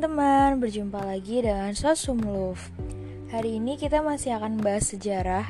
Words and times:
teman-teman, 0.00 0.64
berjumpa 0.64 0.96
lagi 0.96 1.44
dengan 1.44 1.76
Sosum 1.76 2.24
Love. 2.24 2.72
Hari 3.28 3.60
ini 3.60 3.76
kita 3.76 4.00
masih 4.00 4.32
akan 4.32 4.56
bahas 4.64 4.88
sejarah 4.96 5.44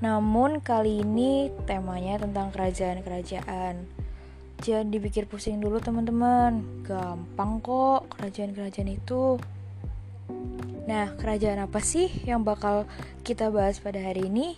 Namun 0.00 0.64
kali 0.64 1.04
ini 1.04 1.52
temanya 1.68 2.16
tentang 2.16 2.48
kerajaan-kerajaan. 2.48 3.84
Jangan 4.64 4.88
dipikir 4.88 5.28
pusing 5.28 5.60
dulu 5.60 5.84
teman-teman. 5.84 6.80
Gampang 6.80 7.60
kok 7.60 8.08
kerajaan-kerajaan 8.16 8.88
itu. 8.88 9.36
Nah, 10.88 11.12
kerajaan 11.20 11.68
apa 11.68 11.84
sih 11.84 12.08
yang 12.24 12.40
bakal 12.40 12.88
kita 13.20 13.52
bahas 13.52 13.84
pada 13.84 14.00
hari 14.00 14.32
ini? 14.32 14.56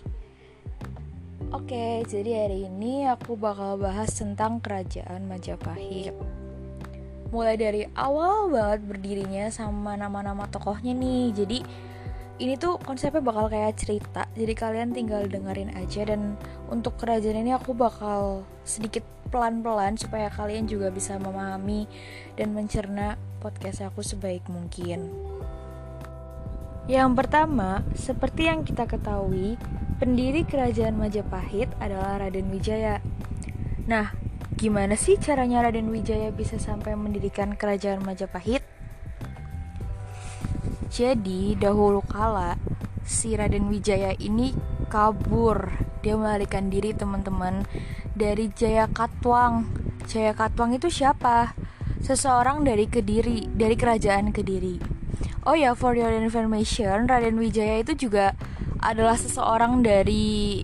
Oke, 1.50 2.06
jadi 2.06 2.46
hari 2.46 2.70
ini 2.70 3.10
aku 3.10 3.34
bakal 3.34 3.74
bahas 3.74 4.14
tentang 4.14 4.62
kerajaan 4.62 5.26
Majapahit 5.26 6.41
mulai 7.32 7.56
dari 7.56 7.88
awal 7.96 8.52
banget 8.52 8.84
berdirinya 8.84 9.48
sama 9.48 9.96
nama-nama 9.96 10.44
tokohnya 10.52 10.92
nih. 10.92 11.32
Jadi 11.32 11.58
ini 12.38 12.54
tuh 12.60 12.76
konsepnya 12.84 13.24
bakal 13.24 13.48
kayak 13.48 13.80
cerita. 13.80 14.28
Jadi 14.36 14.52
kalian 14.52 14.92
tinggal 14.92 15.24
dengerin 15.26 15.72
aja 15.74 16.04
dan 16.06 16.36
untuk 16.68 17.00
kerajaan 17.00 17.40
ini 17.40 17.56
aku 17.56 17.72
bakal 17.72 18.44
sedikit 18.62 19.02
pelan-pelan 19.32 19.96
supaya 19.96 20.28
kalian 20.28 20.68
juga 20.68 20.92
bisa 20.92 21.16
memahami 21.16 21.88
dan 22.36 22.52
mencerna 22.52 23.16
podcast 23.40 23.80
aku 23.80 24.04
sebaik 24.04 24.44
mungkin. 24.52 25.08
Yang 26.90 27.10
pertama, 27.14 27.80
seperti 27.96 28.50
yang 28.50 28.66
kita 28.66 28.84
ketahui, 28.84 29.56
pendiri 30.02 30.42
kerajaan 30.42 30.98
Majapahit 30.98 31.70
adalah 31.78 32.20
Raden 32.20 32.50
Wijaya. 32.50 32.98
Nah, 33.86 34.10
Gimana 34.62 34.94
sih 34.94 35.18
caranya 35.18 35.66
Raden 35.66 35.90
Wijaya 35.90 36.30
bisa 36.30 36.54
sampai 36.54 36.94
mendirikan 36.94 37.58
kerajaan 37.58 37.98
Majapahit? 38.06 38.62
Jadi, 40.86 41.58
dahulu 41.58 41.98
kala 42.06 42.54
si 43.02 43.34
Raden 43.34 43.66
Wijaya 43.66 44.14
ini 44.22 44.54
kabur. 44.86 45.66
Dia 46.06 46.14
melarikan 46.14 46.70
diri 46.70 46.94
teman-teman 46.94 47.66
dari 48.14 48.54
Jaya 48.54 48.86
Katwang. 48.86 49.66
Jaya 50.06 50.30
Katwang 50.30 50.78
itu 50.78 50.86
siapa? 50.94 51.58
Seseorang 51.98 52.62
dari 52.62 52.86
Kediri, 52.86 53.50
dari 53.50 53.74
kerajaan 53.74 54.30
Kediri. 54.30 54.78
Oh 55.42 55.58
ya, 55.58 55.74
for 55.74 55.98
your 55.98 56.14
information, 56.14 57.10
Raden 57.10 57.34
Wijaya 57.34 57.82
itu 57.82 57.98
juga 57.98 58.38
adalah 58.78 59.18
seseorang 59.18 59.82
dari 59.82 60.62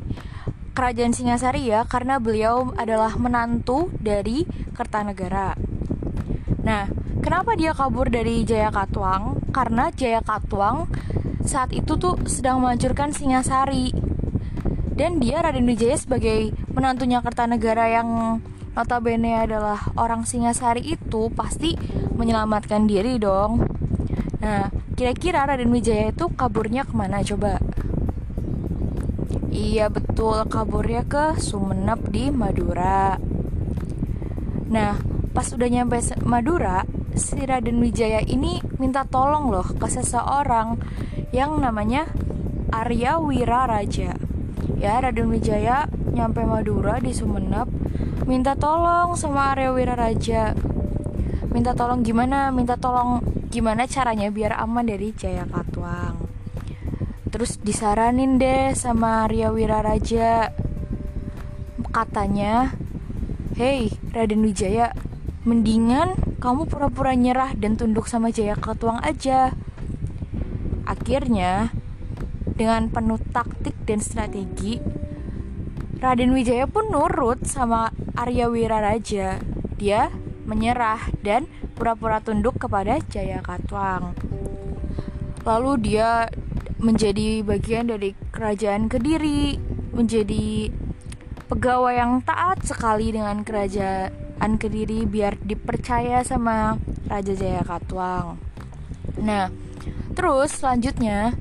kerajaan 0.79 1.11
Singasari 1.11 1.67
ya 1.67 1.83
karena 1.91 2.23
beliau 2.23 2.71
adalah 2.79 3.19
menantu 3.19 3.91
dari 3.99 4.47
Kertanegara. 4.79 5.59
Nah, 6.63 6.87
kenapa 7.19 7.59
dia 7.59 7.75
kabur 7.75 8.07
dari 8.07 8.47
Jaya 8.47 8.71
Katwang? 8.71 9.43
Karena 9.51 9.91
Jaya 9.91 10.23
Katwang 10.23 10.87
saat 11.43 11.75
itu 11.75 11.99
tuh 11.99 12.15
sedang 12.31 12.63
menghancurkan 12.63 13.11
Singasari. 13.11 13.91
Dan 14.95 15.19
dia 15.19 15.43
Raden 15.43 15.67
Wijaya 15.67 15.99
sebagai 15.99 16.55
menantunya 16.71 17.27
Kertanegara 17.27 17.91
yang 17.91 18.39
notabene 18.79 19.35
adalah 19.35 19.83
orang 19.99 20.31
Singasari 20.31 20.95
itu 20.95 21.27
pasti 21.35 21.75
menyelamatkan 22.15 22.87
diri 22.87 23.19
dong. 23.19 23.67
Nah, 24.39 24.71
kira-kira 24.95 25.43
Raden 25.43 25.75
Wijaya 25.75 26.15
itu 26.15 26.31
kaburnya 26.39 26.87
ke 26.87 26.95
mana 26.95 27.19
coba? 27.27 27.59
Iya 29.59 29.91
betul, 29.91 30.39
kaburnya 30.47 31.03
ke 31.03 31.35
Sumenep 31.35 32.15
di 32.15 32.31
Madura. 32.31 33.19
Nah, 34.71 34.95
pas 35.35 35.51
udah 35.51 35.67
nyampe 35.67 35.99
Madura, 36.23 36.87
si 37.19 37.43
Raden 37.43 37.83
Wijaya 37.83 38.23
ini 38.23 38.63
minta 38.79 39.03
tolong 39.03 39.51
loh 39.51 39.67
ke 39.67 39.91
seseorang 39.91 40.79
yang 41.35 41.59
namanya 41.59 42.07
Arya 42.71 43.19
Wiraraja. 43.19 44.15
Ya, 44.79 44.95
Raden 45.03 45.27
Wijaya 45.27 45.91
nyampe 46.15 46.47
Madura 46.47 47.03
di 47.03 47.11
Sumenep, 47.11 47.67
minta 48.31 48.55
tolong 48.55 49.19
sama 49.19 49.59
Arya 49.59 49.75
Wiraraja. 49.75 50.55
Minta 51.51 51.75
tolong 51.75 52.07
gimana? 52.07 52.55
Minta 52.55 52.79
tolong 52.79 53.27
gimana 53.51 53.91
caranya 53.91 54.31
biar 54.31 54.55
aman 54.55 54.87
dari 54.87 55.11
Jaya 55.19 55.51
Katwang 55.51 56.28
terus 57.29 57.61
disaranin 57.61 58.41
deh 58.41 58.73
sama 58.73 59.29
Arya 59.29 59.53
Wiraraja. 59.53 60.53
Katanya 61.93 62.73
Hei 63.57 63.93
Raden 64.13 64.45
Wijaya 64.45 64.93
mendingan 65.45 66.15
kamu 66.39 66.69
pura-pura 66.69 67.17
nyerah 67.17 67.57
dan 67.57 67.75
tunduk 67.75 68.07
sama 68.09 68.33
Jaya 68.33 68.57
Katuang 68.57 69.01
aja. 69.05 69.53
Akhirnya 70.89 71.73
dengan 72.59 72.89
penuh 72.91 73.21
taktik 73.33 73.77
dan 73.85 74.01
strategi 74.01 74.81
Raden 75.99 76.33
Wijaya 76.33 76.65
pun 76.71 76.89
nurut 76.89 77.45
sama 77.45 77.93
Arya 78.17 78.49
Wiraraja. 78.49 79.41
Dia 79.79 80.09
menyerah 80.49 81.13
dan 81.21 81.45
pura-pura 81.77 82.25
tunduk 82.25 82.57
kepada 82.57 82.99
Jaya 83.11 83.45
Katuang 83.45 84.17
lalu 85.49 85.73
dia 85.81 86.29
menjadi 86.79 87.43
bagian 87.43 87.91
dari 87.91 88.15
kerajaan 88.31 88.87
Kediri, 88.87 89.59
menjadi 89.91 90.71
pegawai 91.51 91.95
yang 91.95 92.13
taat 92.23 92.63
sekali 92.63 93.11
dengan 93.11 93.43
kerajaan 93.43 94.51
Kediri 94.57 95.05
biar 95.05 95.39
dipercaya 95.43 96.23
sama 96.23 96.79
Raja 97.11 97.35
Jaya 97.35 97.67
Katwang. 97.67 98.39
Nah, 99.19 99.51
terus 100.15 100.55
selanjutnya 100.55 101.35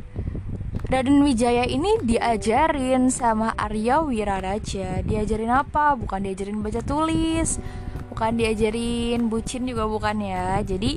Raden 0.87 1.19
Wijaya 1.19 1.67
ini 1.67 1.99
diajarin 1.99 3.11
sama 3.11 3.51
Arya 3.59 3.99
Wiraraja. 4.07 5.03
Diajarin 5.03 5.51
apa? 5.51 5.99
Bukan 5.99 6.23
diajarin 6.23 6.63
baca 6.63 6.79
tulis, 6.79 7.59
bukan 8.07 8.39
diajarin 8.39 9.27
bucin 9.27 9.67
juga 9.67 9.83
bukan 9.83 10.17
ya. 10.23 10.63
Jadi 10.63 10.95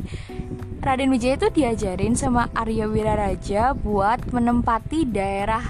Raden 0.80 1.12
Wijaya 1.12 1.36
itu 1.36 1.48
diajarin 1.52 2.16
sama 2.16 2.48
Arya 2.56 2.88
Wiraraja 2.88 3.76
buat 3.76 4.32
menempati 4.32 5.04
daerah 5.04 5.60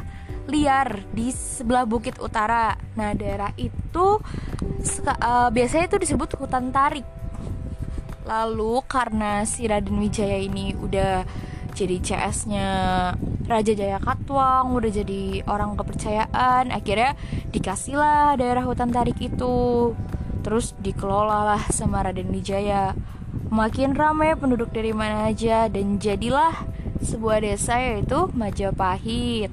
liar 0.46 1.02
di 1.10 1.34
sebelah 1.34 1.82
bukit 1.82 2.14
utara. 2.22 2.78
Nah, 2.94 3.10
daerah 3.18 3.50
itu 3.58 4.22
uh, 4.22 5.48
biasanya 5.50 5.90
itu 5.90 5.98
disebut 5.98 6.38
hutan 6.38 6.70
tarik. 6.70 7.02
Lalu 8.22 8.86
karena 8.86 9.42
si 9.42 9.66
Raden 9.66 9.98
Wijaya 9.98 10.38
ini 10.38 10.78
udah 10.78 11.26
jadi 11.74 11.98
CS-nya 11.98 12.68
Raja 13.50 13.72
Jaya 13.74 13.98
Katwang, 13.98 14.78
udah 14.78 14.90
jadi 14.94 15.42
orang 15.50 15.74
kepercayaan, 15.74 16.70
akhirnya 16.70 17.18
dikasihlah 17.50 18.38
daerah 18.38 18.62
hutan 18.62 18.94
tarik 18.94 19.18
itu. 19.18 19.90
Terus 20.46 20.70
dikelolalah 20.78 21.66
sama 21.74 22.06
Raden 22.06 22.30
Wijaya 22.30 22.94
Makin 23.50 23.98
ramai 23.98 24.38
penduduk 24.38 24.70
dari 24.70 24.94
mana 24.94 25.26
aja 25.26 25.66
dan 25.66 25.98
jadilah 25.98 26.54
sebuah 27.02 27.42
desa 27.42 27.82
yaitu 27.82 28.30
Majapahit. 28.30 29.50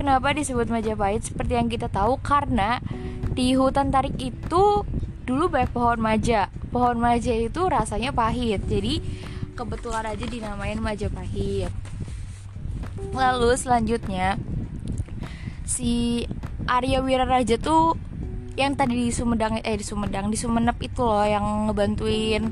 Kenapa 0.00 0.32
disebut 0.32 0.72
Majapahit? 0.72 1.28
Seperti 1.28 1.60
yang 1.60 1.68
kita 1.68 1.92
tahu 1.92 2.16
karena 2.24 2.80
di 3.36 3.52
hutan 3.52 3.92
tarik 3.92 4.16
itu 4.16 4.88
dulu 5.28 5.44
banyak 5.52 5.70
pohon 5.76 6.00
maja. 6.00 6.48
Pohon 6.72 6.96
maja 6.96 7.36
itu 7.36 7.68
rasanya 7.68 8.16
pahit. 8.16 8.64
Jadi 8.64 9.04
kebetulan 9.52 10.08
aja 10.08 10.24
dinamain 10.24 10.80
Majapahit. 10.80 11.68
Lalu 13.12 13.50
selanjutnya 13.60 14.40
si 15.68 16.24
Arya 16.64 17.04
Wiraraja 17.04 17.60
tuh 17.60 18.00
yang 18.56 18.72
tadi 18.78 19.10
di 19.10 19.12
Sumedang 19.12 19.60
eh 19.60 19.76
di 19.76 19.84
Sumedang 19.84 20.30
di 20.30 20.38
Sumenep 20.38 20.78
itu 20.80 21.02
loh 21.02 21.26
yang 21.26 21.68
ngebantuin 21.68 22.48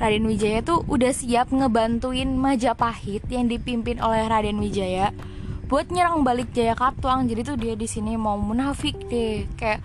Raden 0.00 0.24
Wijaya 0.24 0.64
tuh 0.64 0.80
udah 0.88 1.12
siap 1.12 1.52
ngebantuin 1.52 2.32
Majapahit 2.32 3.20
yang 3.28 3.52
dipimpin 3.52 4.00
oleh 4.00 4.24
Raden 4.32 4.56
Wijaya 4.56 5.12
buat 5.68 5.92
nyerang 5.92 6.24
balik 6.24 6.56
Jaya 6.56 6.72
Katwang. 6.72 7.28
Jadi 7.28 7.44
tuh 7.44 7.60
dia 7.60 7.76
di 7.76 7.84
sini 7.84 8.16
mau 8.16 8.40
munafik 8.40 8.96
deh, 9.12 9.44
kayak 9.60 9.84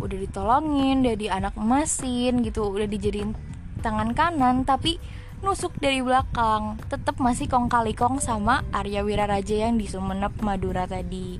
udah 0.00 0.16
ditolongin, 0.16 1.04
udah 1.04 1.12
di 1.12 1.28
anak 1.28 1.60
emasin 1.60 2.40
gitu, 2.40 2.72
udah 2.72 2.88
dijadiin 2.88 3.36
tangan 3.84 4.16
kanan 4.16 4.64
tapi 4.64 4.96
nusuk 5.44 5.76
dari 5.76 6.00
belakang. 6.00 6.80
Tetap 6.88 7.20
masih 7.20 7.44
kong 7.44 7.68
kali 7.68 7.92
kong 7.92 8.16
sama 8.16 8.64
Arya 8.72 9.04
Wiraraja 9.04 9.68
yang 9.68 9.76
di 9.76 9.84
Sumenep 9.84 10.40
Madura 10.40 10.88
tadi. 10.88 11.36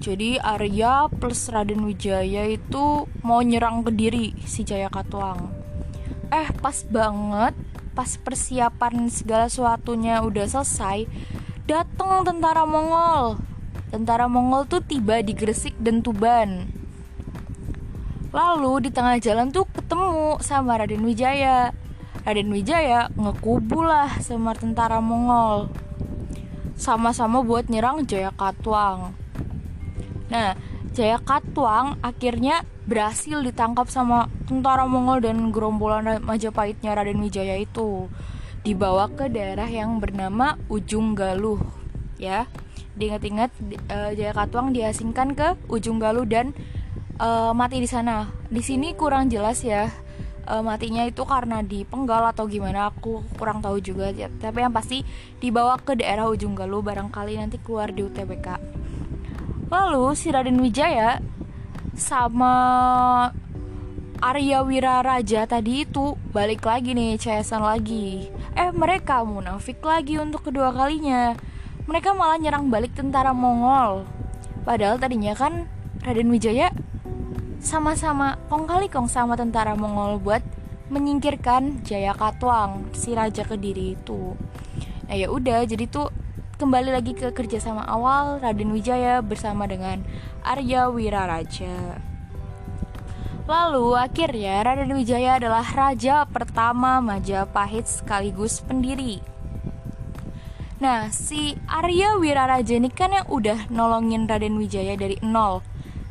Jadi 0.00 0.40
Arya 0.40 1.12
plus 1.12 1.52
Raden 1.52 1.84
Wijaya 1.84 2.48
itu 2.48 3.04
mau 3.20 3.44
nyerang 3.44 3.84
ke 3.84 3.92
diri 3.92 4.32
si 4.48 4.64
Jaya 4.64 4.88
Katwang 4.88 5.55
eh 6.36 6.48
pas 6.60 6.84
banget 6.92 7.56
pas 7.96 8.10
persiapan 8.20 9.08
segala 9.08 9.48
sesuatunya 9.48 10.20
udah 10.20 10.44
selesai 10.44 11.08
datang 11.64 12.28
tentara 12.28 12.68
Mongol. 12.68 13.40
Tentara 13.88 14.28
Mongol 14.28 14.68
tuh 14.68 14.84
tiba 14.84 15.24
di 15.24 15.32
Gresik 15.32 15.72
dan 15.80 16.04
Tuban. 16.04 16.68
Lalu 18.36 18.86
di 18.86 18.90
tengah 18.92 19.16
jalan 19.16 19.48
tuh 19.48 19.64
ketemu 19.72 20.36
sama 20.44 20.76
Raden 20.76 21.00
Wijaya. 21.08 21.72
Raden 22.28 22.52
Wijaya 22.52 23.08
ngekubulah 23.16 24.20
sama 24.20 24.52
tentara 24.52 25.00
Mongol. 25.00 25.72
Sama-sama 26.76 27.40
buat 27.40 27.72
nyerang 27.72 28.04
Jaya 28.04 28.28
Katwang. 28.36 29.16
Nah, 30.28 30.52
Jaya 30.96 31.20
Katwang 31.20 32.00
akhirnya 32.00 32.64
berhasil 32.88 33.44
ditangkap 33.44 33.92
sama 33.92 34.32
tentara 34.48 34.88
Mongol 34.88 35.20
dan 35.20 35.52
gerombolan 35.52 36.24
Majapahitnya 36.24 36.96
Raden 36.96 37.20
Wijaya 37.20 37.60
itu. 37.60 38.08
Dibawa 38.64 39.12
ke 39.12 39.28
daerah 39.28 39.68
yang 39.68 40.00
bernama 40.00 40.56
Ujung 40.72 41.12
Galuh 41.12 41.60
ya. 42.16 42.48
Diingat-ingat 42.96 43.52
uh, 43.92 44.16
Jaya 44.16 44.32
Katwang 44.32 44.72
diasingkan 44.72 45.36
ke 45.36 45.60
Ujung 45.68 46.00
Galuh 46.00 46.24
dan 46.24 46.56
uh, 47.20 47.52
mati 47.52 47.76
di 47.76 47.88
sana. 47.92 48.32
Di 48.48 48.64
sini 48.64 48.96
kurang 48.96 49.28
jelas 49.28 49.60
ya 49.60 49.92
uh, 50.48 50.64
matinya 50.64 51.04
itu 51.04 51.28
karena 51.28 51.60
dipenggal 51.60 52.32
atau 52.32 52.48
gimana 52.48 52.88
aku 52.88 53.20
kurang 53.36 53.60
tahu 53.60 53.84
juga. 53.84 54.16
Ya. 54.16 54.32
tapi 54.32 54.64
yang 54.64 54.72
pasti 54.72 55.04
dibawa 55.44 55.76
ke 55.76 55.92
daerah 55.92 56.24
ujung 56.24 56.56
Galuh 56.56 56.80
barangkali 56.80 57.36
nanti 57.36 57.60
keluar 57.60 57.92
di 57.92 58.00
UTBK 58.00 58.76
lalu 59.66 60.14
si 60.14 60.30
Raden 60.30 60.62
Wijaya 60.62 61.18
sama 61.96 62.54
Arya 64.16 64.64
Wiraraja 64.64 65.44
tadi 65.44 65.84
itu 65.84 66.16
balik 66.32 66.64
lagi 66.64 66.96
nih 66.96 67.20
CSN 67.20 67.62
lagi. 67.62 68.32
Eh 68.56 68.72
mereka 68.72 69.20
munafik 69.26 69.84
lagi 69.84 70.16
untuk 70.16 70.48
kedua 70.48 70.72
kalinya. 70.72 71.36
Mereka 71.86 72.16
malah 72.16 72.40
nyerang 72.40 72.72
balik 72.72 72.96
tentara 72.96 73.30
Mongol. 73.36 74.08
Padahal 74.64 74.98
tadinya 74.98 75.36
kan 75.36 75.68
Raden 76.02 76.32
Wijaya 76.32 76.72
sama-sama 77.60 78.38
kong 78.48 78.64
kali 78.68 78.86
kong 78.86 79.10
sama 79.10 79.34
tentara 79.34 79.76
Mongol 79.76 80.22
buat 80.22 80.42
menyingkirkan 80.86 81.82
Jaya 81.82 82.14
Katwang 82.14 82.88
si 82.94 83.12
raja 83.12 83.42
kediri 83.42 83.98
itu. 83.98 84.38
Nah 85.06 85.14
ya 85.14 85.30
udah 85.30 85.66
jadi 85.66 85.86
tuh 85.90 86.10
kembali 86.56 86.88
lagi 86.88 87.12
ke 87.12 87.36
kerjasama 87.36 87.84
awal 87.84 88.40
Raden 88.40 88.72
Wijaya 88.72 89.20
bersama 89.20 89.68
dengan 89.68 90.00
Arya 90.40 90.88
Wiraraja. 90.88 92.00
Lalu 93.44 93.92
akhirnya 93.92 94.64
Raden 94.64 94.96
Wijaya 94.96 95.36
adalah 95.36 95.68
raja 95.68 96.24
pertama 96.24 97.04
Majapahit 97.04 97.84
sekaligus 97.84 98.64
pendiri. 98.64 99.20
Nah, 100.80 101.12
si 101.12 101.60
Arya 101.68 102.16
Wiraraja 102.16 102.72
ini 102.72 102.88
kan 102.88 103.12
yang 103.12 103.28
udah 103.28 103.68
nolongin 103.68 104.24
Raden 104.24 104.56
Wijaya 104.56 104.96
dari 104.96 105.20
nol 105.20 105.60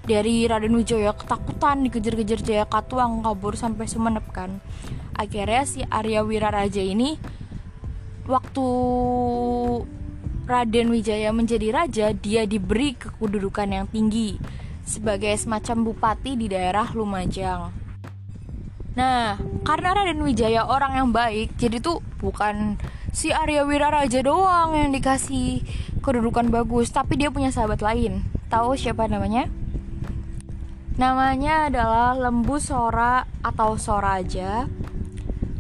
dari 0.06 0.46
Raden 0.46 0.78
Wijaya 0.78 1.18
ketakutan 1.18 1.82
dikejar-kejar 1.90 2.46
Jaya 2.46 2.66
Katuang 2.70 3.26
kabur 3.26 3.58
sampai 3.58 3.90
Sumenep 3.90 4.30
kan 4.30 4.62
akhirnya 5.18 5.66
si 5.66 5.82
Arya 5.90 6.22
Wiraraja 6.22 6.86
ini 6.86 7.18
waktu 8.30 8.68
Raden 10.46 10.94
Wijaya 10.94 11.34
menjadi 11.34 11.74
raja 11.74 12.14
dia 12.14 12.46
diberi 12.46 12.94
kedudukan 12.94 13.66
yang 13.66 13.86
tinggi 13.90 14.38
sebagai 14.86 15.34
semacam 15.34 15.90
bupati 15.90 16.38
di 16.38 16.46
daerah 16.46 16.86
Lumajang 16.94 17.86
Nah, 18.96 19.36
karena 19.68 19.92
Raden 19.92 20.24
Wijaya 20.24 20.64
orang 20.64 20.96
yang 20.96 21.10
baik, 21.12 21.60
jadi 21.60 21.84
tuh 21.84 22.00
bukan 22.24 22.80
si 23.12 23.28
Arya 23.28 23.68
Wiraraja 23.68 24.24
doang 24.24 24.72
yang 24.72 24.96
dikasih 24.96 25.68
kedudukan 26.00 26.48
bagus, 26.48 26.96
tapi 26.96 27.20
dia 27.20 27.28
punya 27.28 27.52
sahabat 27.52 27.84
lain. 27.84 28.24
Tahu 28.48 28.80
siapa 28.80 29.12
namanya? 29.12 29.52
Namanya 30.96 31.68
adalah 31.68 32.16
Lembu 32.16 32.56
Sora 32.56 33.28
atau 33.44 33.76
Soraja 33.76 34.64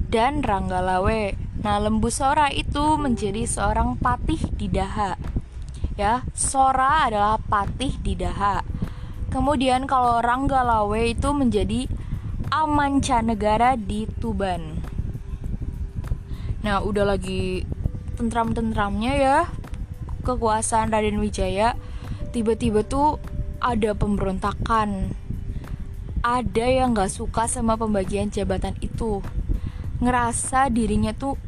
dan 0.07 0.39
Ranggalawe. 0.39 1.44
Nah, 1.65 1.81
Lembu 1.81 2.13
Sora 2.13 2.53
itu 2.53 2.93
menjadi 2.93 3.41
seorang 3.49 3.97
patih 3.97 4.37
di 4.53 4.69
Daha. 4.69 5.17
Ya, 5.97 6.21
Sora 6.37 7.09
adalah 7.09 7.41
patih 7.41 7.97
di 8.05 8.13
Daha. 8.13 8.61
Kemudian 9.33 9.89
kalau 9.89 10.21
Ranggalawe 10.21 11.09
itu 11.09 11.33
menjadi 11.33 11.89
Amancanegara 12.53 13.81
di 13.81 14.05
Tuban. 14.05 14.77
Nah, 16.61 16.85
udah 16.85 17.17
lagi 17.17 17.65
tentram-tentramnya 18.13 19.13
ya 19.17 19.49
kekuasaan 20.21 20.93
Raden 20.93 21.17
Wijaya. 21.17 21.73
Tiba-tiba 22.29 22.85
tuh 22.85 23.17
ada 23.57 23.97
pemberontakan 23.97 25.17
ada 26.21 26.65
yang 26.69 26.93
gak 26.93 27.09
suka 27.09 27.49
sama 27.49 27.73
pembagian 27.73 28.29
jabatan 28.29 28.77
itu 28.85 29.25
ngerasa 29.97 30.69
dirinya 30.69 31.09
tuh 31.09 31.41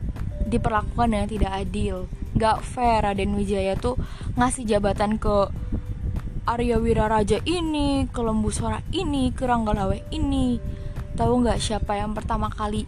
diperlakukan 0.47 1.07
dengan 1.11 1.27
tidak 1.27 1.51
adil. 1.53 2.07
Gak 2.37 2.63
fair 2.63 3.03
Raden 3.03 3.35
Wijaya 3.35 3.75
tuh 3.75 3.99
ngasih 4.39 4.63
jabatan 4.65 5.19
ke 5.19 5.51
Arya 6.47 6.79
Wiraraja 6.79 7.43
ini 7.43 8.07
ke 8.07 8.23
Lembu 8.23 8.47
Sora 8.55 8.79
ini 8.95 9.35
ke 9.35 9.43
Ranggalawe 9.43 10.07
ini. 10.15 10.55
Tahu 11.19 11.43
nggak 11.43 11.59
siapa 11.59 11.99
yang 11.99 12.15
pertama 12.15 12.47
kali 12.47 12.87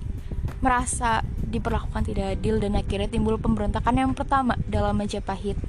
merasa 0.64 1.20
diperlakukan 1.44 2.08
tidak 2.08 2.40
adil 2.40 2.64
dan 2.64 2.80
akhirnya 2.80 3.12
timbul 3.12 3.36
pemberontakan 3.36 3.96
yang 4.00 4.14
pertama 4.16 4.56
dalam 4.64 4.96
Majapahit? 4.96 5.60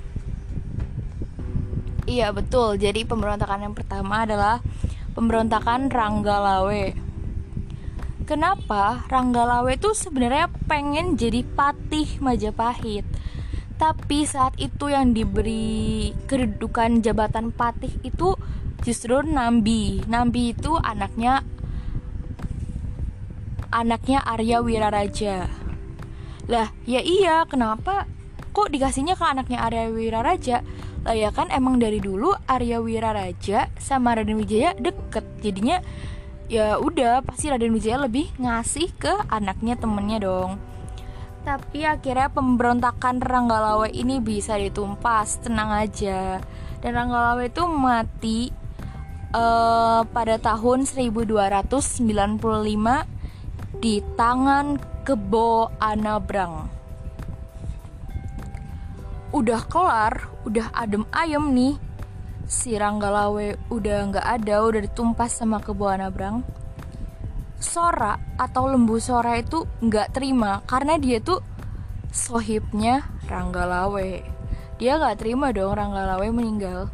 Iya 2.07 2.31
betul. 2.31 2.79
Jadi 2.79 3.03
pemberontakan 3.03 3.67
yang 3.67 3.75
pertama 3.75 4.23
adalah 4.23 4.63
pemberontakan 5.19 5.91
Ranggalawe. 5.91 7.10
Kenapa 8.31 9.11
Ranggalawe 9.11 9.75
itu 9.75 9.91
sebenarnya 9.91 10.47
pengen 10.71 11.19
jadi 11.19 11.43
patih 11.43 12.23
Majapahit? 12.23 13.03
Tapi 13.75 14.23
saat 14.23 14.55
itu 14.55 14.87
yang 14.87 15.11
diberi 15.11 16.15
kedudukan 16.31 17.03
jabatan 17.03 17.51
patih 17.51 17.91
itu 18.07 18.39
justru 18.87 19.27
Nambi. 19.27 20.07
Nambi 20.07 20.55
itu 20.55 20.79
anaknya 20.79 21.43
anaknya 23.75 24.23
Arya 24.23 24.63
Wiraraja. 24.63 25.51
Lah, 26.47 26.71
ya 26.87 27.03
iya, 27.03 27.43
kenapa 27.51 28.07
kok 28.55 28.71
dikasihnya 28.71 29.19
ke 29.19 29.27
anaknya 29.27 29.59
Arya 29.67 29.91
Wiraraja? 29.91 30.63
lah 31.01 31.17
ya 31.17 31.33
kan 31.33 31.49
emang 31.49 31.81
dari 31.81 31.97
dulu 31.97 32.37
Arya 32.45 32.85
Wiraraja 32.85 33.73
sama 33.81 34.13
Raden 34.13 34.37
Wijaya 34.37 34.77
deket 34.77 35.25
jadinya 35.41 35.81
ya 36.51 36.83
udah 36.83 37.23
pasti 37.23 37.47
Raden 37.47 37.71
Wijaya 37.71 38.11
lebih 38.11 38.27
ngasih 38.43 38.91
ke 38.99 39.15
anaknya 39.31 39.79
temennya 39.79 40.19
dong 40.19 40.59
tapi 41.47 41.87
akhirnya 41.87 42.27
pemberontakan 42.29 43.23
Ranggalawe 43.23 43.87
ini 43.95 44.19
bisa 44.19 44.59
ditumpas 44.59 45.39
tenang 45.39 45.71
aja 45.71 46.43
dan 46.83 46.91
Ranggalawe 46.91 47.47
itu 47.47 47.63
mati 47.71 48.51
uh, 49.31 50.03
pada 50.11 50.43
tahun 50.43 50.91
1295 50.91 52.03
di 53.79 54.03
tangan 54.19 54.67
Kebo 55.07 55.71
Anabrang 55.79 56.83
udah 59.31 59.63
kelar, 59.71 60.27
udah 60.43 60.75
adem 60.75 61.07
ayem 61.15 61.55
nih. 61.55 61.79
Si 62.51 62.75
Ranggalawe 62.75 63.71
udah 63.71 63.99
nggak 64.11 64.27
ada, 64.27 64.67
udah 64.67 64.83
ditumpas 64.83 65.39
sama 65.39 65.63
kebuan 65.63 66.03
Abrang. 66.03 66.43
Sora 67.63 68.19
atau 68.35 68.67
lembu 68.67 68.99
Sora 68.99 69.39
itu 69.39 69.71
nggak 69.79 70.19
terima 70.19 70.59
karena 70.67 70.99
dia 70.99 71.23
tuh 71.23 71.39
sohibnya 72.11 73.07
Ranggalawe. 73.31 74.27
Dia 74.83 74.99
nggak 74.99 75.23
terima 75.23 75.55
dong 75.55 75.79
Ranggalawe 75.79 76.27
meninggal. 76.35 76.91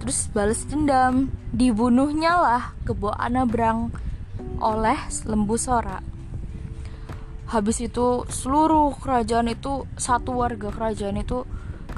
Terus 0.00 0.32
balas 0.32 0.64
dendam, 0.64 1.28
dibunuhnya 1.52 2.40
lah 2.40 2.72
kebuan 2.88 3.20
Anabrang 3.20 3.92
oleh 4.64 4.96
lembu 5.28 5.60
Sora 5.60 6.00
habis 7.50 7.82
itu 7.82 8.22
seluruh 8.30 8.94
kerajaan 9.02 9.50
itu 9.50 9.82
satu 9.98 10.38
warga 10.38 10.70
kerajaan 10.70 11.18
itu 11.18 11.42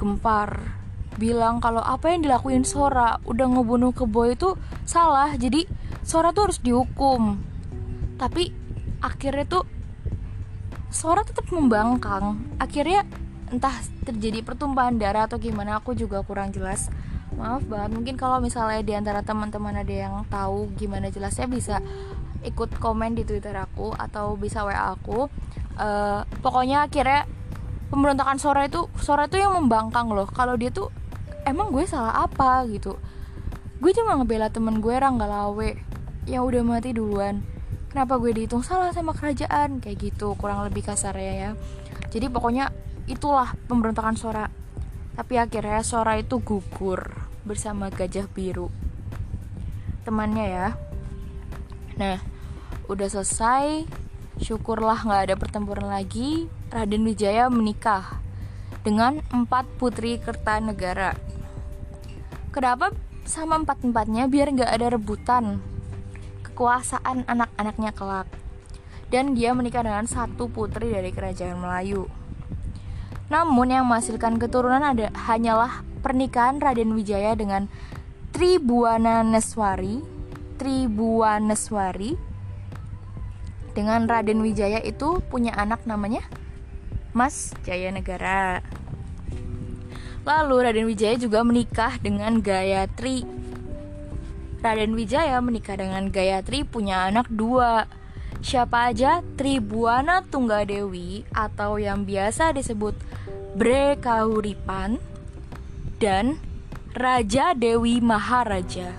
gempar 0.01 0.81
bilang 1.17 1.61
kalau 1.61 1.81
apa 1.81 2.09
yang 2.13 2.25
dilakuin 2.25 2.65
Sora 2.65 3.21
udah 3.23 3.45
ngebunuh 3.45 3.93
kebo 3.93 4.29
itu 4.29 4.57
salah 4.83 5.33
jadi 5.37 5.65
Sora 6.01 6.33
tuh 6.33 6.49
harus 6.49 6.59
dihukum 6.59 7.39
tapi 8.17 8.49
akhirnya 9.03 9.45
tuh 9.45 9.63
Sora 10.93 11.25
tetap 11.25 11.49
membangkang 11.49 12.57
akhirnya 12.57 13.05
entah 13.53 13.73
terjadi 14.05 14.41
pertumpahan 14.41 14.97
darah 14.97 15.29
atau 15.29 15.37
gimana 15.37 15.77
aku 15.77 15.93
juga 15.93 16.25
kurang 16.25 16.49
jelas 16.49 16.89
maaf 17.33 17.65
banget 17.65 17.91
mungkin 17.97 18.15
kalau 18.17 18.37
misalnya 18.37 18.85
di 18.85 18.93
antara 18.93 19.25
teman-teman 19.25 19.73
ada 19.73 19.93
yang 19.93 20.21
tahu 20.29 20.69
gimana 20.77 21.09
jelasnya 21.09 21.49
bisa 21.49 21.81
ikut 22.43 22.75
komen 22.77 23.15
di 23.15 23.23
Twitter 23.23 23.55
aku 23.55 23.95
atau 23.95 24.35
bisa 24.35 24.67
WA 24.67 24.93
aku. 24.93 25.31
Uh, 25.73 26.21
pokoknya 26.45 26.85
akhirnya 26.85 27.25
pemberontakan 27.89 28.37
Sora 28.37 28.67
itu 28.67 28.85
Sora 28.99 29.25
itu 29.25 29.39
yang 29.39 29.55
membangkang 29.57 30.11
loh. 30.11 30.27
Kalau 30.29 30.59
dia 30.59 30.69
tuh 30.69 30.91
emang 31.43 31.71
gue 31.71 31.85
salah 31.87 32.23
apa? 32.25 32.63
gitu. 32.67 32.97
Gue 33.83 33.91
cuma 33.91 34.15
ngebela 34.15 34.47
temen 34.47 34.79
gue 34.79 34.95
Ranggalawe 34.95 35.75
yang 36.23 36.47
udah 36.47 36.63
mati 36.63 36.95
duluan. 36.95 37.43
kenapa 37.91 38.17
gue 38.17 38.33
dihitung 38.33 38.65
salah 38.65 38.89
sama 38.89 39.13
kerajaan? 39.13 39.77
Kayak 39.83 40.13
gitu 40.13 40.33
kurang 40.39 40.65
lebih 40.65 40.81
kasarnya 40.87 41.33
ya. 41.35 41.51
Jadi 42.09 42.25
pokoknya 42.31 42.71
itulah 43.05 43.53
pemberontakan 43.67 44.17
Sora. 44.17 44.47
Tapi 45.13 45.37
akhirnya 45.37 45.85
Sora 45.85 46.17
itu 46.17 46.41
gugur 46.41 47.11
bersama 47.45 47.91
gajah 47.93 48.25
biru. 48.31 48.71
Temannya 50.07 50.45
ya. 50.47 50.67
Nah 51.99 52.17
udah 52.87 53.07
selesai. 53.11 53.85
Syukurlah 54.41 55.05
nggak 55.05 55.23
ada 55.29 55.35
pertempuran 55.37 55.91
lagi. 55.91 56.49
Raden 56.73 57.05
Wijaya 57.05 57.45
menikah 57.53 58.17
dengan 58.81 59.21
empat 59.29 59.69
putri 59.77 60.17
Kertanegara 60.17 61.32
kenapa 62.53 62.93
sama 63.25 63.57
empat-empatnya 63.57 64.29
biar 64.29 64.53
nggak 64.53 64.69
ada 64.69 64.87
rebutan 64.93 65.57
kekuasaan 66.53 67.25
anak-anaknya 67.25 67.91
kelak. 67.97 68.29
Dan 69.09 69.33
dia 69.33 69.57
menikah 69.57 69.81
dengan 69.81 70.05
satu 70.05 70.49
putri 70.49 70.93
dari 70.93 71.09
kerajaan 71.09 71.57
Melayu. 71.57 72.05
Namun 73.33 73.73
yang 73.73 73.89
menghasilkan 73.89 74.37
keturunan 74.37 74.81
ada 74.81 75.09
hanyalah 75.29 75.81
pernikahan 76.05 76.61
Raden 76.61 76.93
Wijaya 76.93 77.33
dengan 77.33 77.65
Tribuana 78.29 79.25
Neswari. 79.25 80.01
Tribuaneswari 80.53 82.13
dengan 83.73 84.05
Raden 84.05 84.45
Wijaya 84.45 84.79
itu 84.85 85.19
punya 85.27 85.57
anak 85.57 85.83
namanya 85.89 86.21
Mas 87.11 87.53
Jaya 87.65 87.89
Negara. 87.89 88.61
Lalu 90.23 90.55
Raden 90.63 90.87
Wijaya 90.87 91.19
juga 91.19 91.43
menikah 91.43 91.99
dengan 91.99 92.39
Gayatri 92.39 93.43
Raden 94.63 94.95
Wijaya 94.95 95.43
menikah 95.43 95.75
dengan 95.75 96.07
Gayatri 96.07 96.63
punya 96.63 97.11
anak 97.11 97.27
dua. 97.27 97.83
Siapa 98.39 98.95
aja? 98.95 99.19
Tribuana 99.35 100.23
Tunggadewi 100.23 101.27
atau 101.35 101.75
yang 101.75 102.07
biasa 102.07 102.55
disebut 102.55 102.95
Bre 103.59 103.99
Kahuripan 103.99 105.03
dan 105.99 106.39
Raja 106.95 107.51
Dewi 107.51 107.99
Maharaja. 107.99 108.95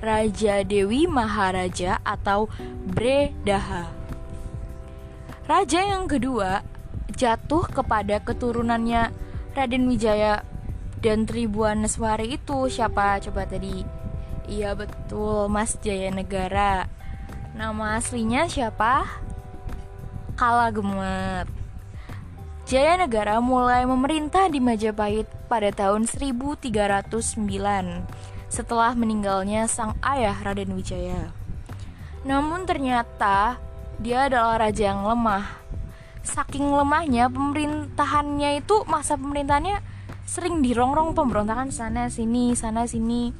Raja 0.00 0.64
Dewi 0.64 1.04
Maharaja 1.04 2.00
atau 2.00 2.48
Bre 2.88 3.36
Daha. 3.44 3.84
Raja 5.44 5.80
yang 5.84 6.08
kedua 6.08 6.64
jatuh 7.12 7.68
kepada 7.68 8.16
keturunannya 8.24 9.12
Raden 9.60 9.92
Wijaya 9.92 10.40
dan 11.04 11.28
Tribuaneswari 11.28 12.32
itu 12.32 12.72
siapa 12.72 13.20
coba 13.20 13.44
tadi? 13.44 13.84
Iya 14.48 14.72
betul, 14.72 15.52
Mas 15.52 15.76
Jaya 15.84 16.08
Negara. 16.08 16.88
Nama 17.52 18.00
aslinya 18.00 18.48
siapa? 18.48 19.04
Kala 20.32 20.72
Gemet. 20.72 21.44
Jaya 22.64 22.96
Negara 22.96 23.36
mulai 23.44 23.84
memerintah 23.84 24.48
di 24.48 24.64
Majapahit 24.64 25.28
pada 25.44 25.68
tahun 25.76 26.08
1309 26.08 27.36
setelah 28.48 28.96
meninggalnya 28.96 29.68
sang 29.68 29.92
ayah 30.00 30.40
Raden 30.40 30.72
Wijaya. 30.72 31.36
Namun 32.24 32.64
ternyata 32.64 33.60
dia 34.00 34.24
adalah 34.24 34.56
raja 34.56 34.88
yang 34.88 35.04
lemah. 35.04 35.52
Saking 36.20 36.68
lemahnya 36.68 37.32
pemerintahannya 37.32 38.60
itu 38.60 38.84
masa 38.84 39.16
pemerintahannya 39.16 39.80
sering 40.28 40.62
dirongrong 40.62 41.16
pemberontakan 41.16 41.72
sana 41.72 42.06
sini 42.12 42.52
sana 42.54 42.84
sini. 42.84 43.32